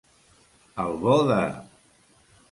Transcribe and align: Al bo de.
Al 0.83 0.95
bo 1.03 1.17
de. 1.27 1.41